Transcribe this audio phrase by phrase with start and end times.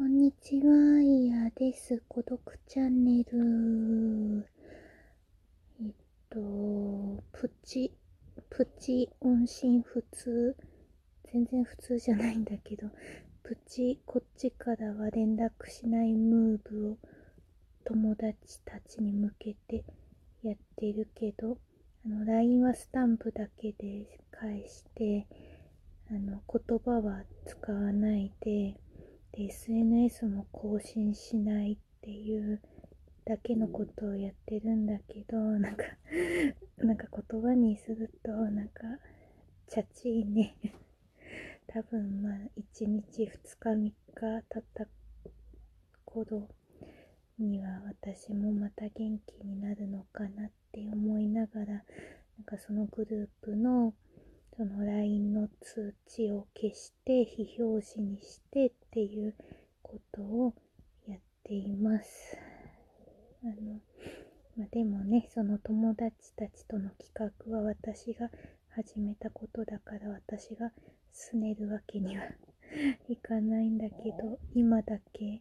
[0.00, 2.02] こんにちは、いやです。
[2.08, 4.48] 孤独チャンネル。
[5.78, 5.92] えっ
[6.30, 7.92] と、プチ、
[8.48, 10.56] プチ音信不通。
[11.30, 12.88] 全然普通じゃないんだけど、
[13.42, 16.96] プチ、こっちからは連絡しないムーブを
[17.84, 19.84] 友達たちに向けて
[20.42, 21.58] やってるけど、
[22.06, 25.26] あの、LINE はスタンプだけで返して、
[26.10, 28.80] あの、言葉は使わないで、
[29.32, 32.60] で SNS も更新しないっていう
[33.24, 35.84] だけのことをやってるんだけど なんか
[36.78, 38.82] なんか言葉にするとなんか
[39.68, 40.56] チャチいね。
[41.68, 43.94] 多分まあ1日2日3日
[44.48, 44.88] 経った
[46.04, 46.48] 頃
[47.38, 51.66] には私もまた元気になるのかなって思いながら
[52.36, 53.94] なんかそのグループの
[54.56, 59.34] その LINE の通知を消して非表示にしてっていう
[59.82, 60.54] ことを
[61.06, 62.36] やっています。
[63.42, 63.80] あの
[64.56, 68.30] まあ、でもねその友達たちとの企画は私が
[68.68, 70.72] 始めたことだから私が
[71.32, 72.24] 拗ねるわけには
[73.08, 75.40] いかないんだけど今だけ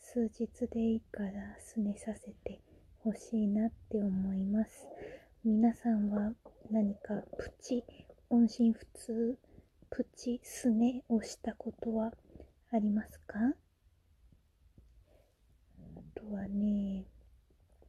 [0.00, 2.60] 数日でいいから拗ねさせて
[2.98, 4.86] ほしいなって思います
[5.44, 6.34] 皆さんは
[8.48, 9.38] 音信不通、
[9.90, 12.14] プチスネをしたことは
[12.72, 13.38] ありますか？
[15.76, 17.04] あとはね、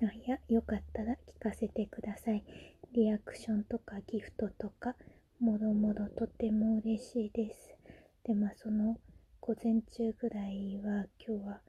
[0.00, 2.44] あ、いや、よかったら聞かせてください。
[2.92, 4.94] リアクションとかギフトとか、
[5.40, 7.74] もろもろとても嬉しいです。
[8.22, 8.96] で、まあ、その、
[9.40, 11.60] 午前中ぐらいは、今日は、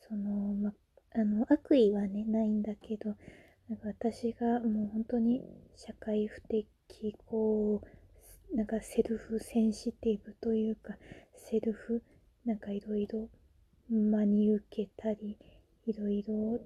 [0.00, 0.72] その、ま、
[1.14, 3.14] あの、悪意はね、ないんだけど、
[3.68, 5.44] なんか私がもう本当に
[5.76, 6.66] 社会不適
[7.26, 7.80] 合
[8.54, 10.94] なんかセルフセンシティブというか
[11.34, 12.02] セルフ
[12.44, 13.28] なんかいろいろ
[13.90, 15.36] 真に受けたり
[15.86, 16.60] いろいろ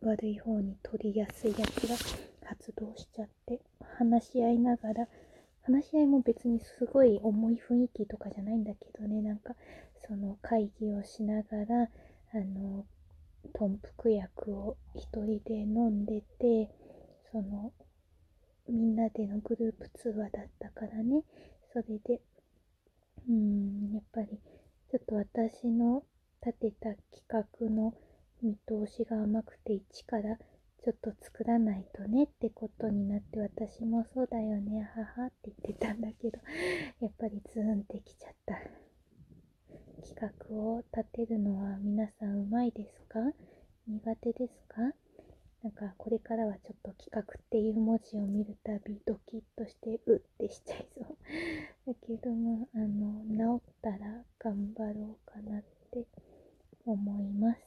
[0.00, 1.96] 悪い方に取りやすいやつが
[2.46, 3.60] 発動しちゃって
[3.98, 5.08] 話し合いながら
[5.62, 9.20] 話し合いも別にすごい重い雰囲気とかじゃないんだけどね。
[9.20, 9.54] なんか
[10.06, 11.88] その会議をしながら
[12.32, 12.84] あの
[13.52, 16.70] 豚腹薬を一人で飲んでて
[17.32, 17.72] その
[18.68, 21.22] みんなでのグループ通話だったからね。
[21.72, 22.20] それで
[23.28, 24.28] うーんやっぱり
[24.90, 26.04] ちょっと私の
[26.44, 27.94] 立てた企画の
[28.42, 36.38] 見通しが甘くて一からちょっと作らないとねってことになって私もそうだよね母って言ってたんだけど
[37.00, 38.54] やっぱりズーンってきちゃった。
[40.02, 43.18] 企画を立てるのは皆さんうまいですか？
[43.88, 44.82] 苦手ですか？
[45.66, 51.06] なんかこれからはちょっと企画っていう文字を見るたびドキッとしてうってしちゃいそう。
[51.92, 56.06] だけどもあの治ったら頑張ろうかなって
[56.84, 57.60] 思います。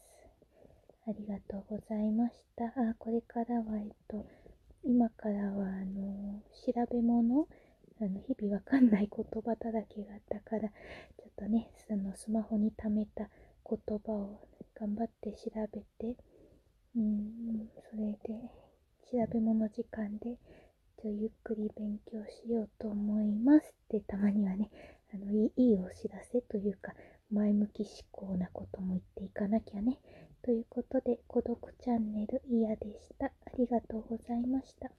[1.08, 2.68] ありがとうございました。
[2.68, 4.26] あこれからはえっと
[4.86, 7.50] 今からはあの調べ物？
[8.00, 13.30] あの日々わかんない言葉だらけがあったからちょっとねそのスマホに貯めた
[13.70, 14.40] 言葉を
[14.74, 16.16] 頑張って調べて
[16.96, 18.50] うん、それで
[19.12, 20.38] 調べ物時間で
[21.04, 24.70] ゆっくり勉強しようと思いますってたまにはね
[25.14, 26.94] あのいいお知らせというか
[27.32, 30.00] 前向き思考なことも言っていかなきゃね
[30.44, 34.90] ということで孤独チャンネルイヤでしたありがとうございました。